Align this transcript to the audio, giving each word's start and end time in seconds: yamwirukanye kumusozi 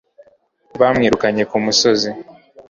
yamwirukanye 0.81 1.43
kumusozi 1.51 2.09